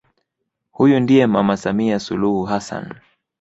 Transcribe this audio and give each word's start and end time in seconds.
Huyu 0.71 0.99
ndiye 0.99 1.27
mama 1.27 1.57
Samia 1.57 1.99
Suluhu 1.99 2.43
Hassan 2.43 2.93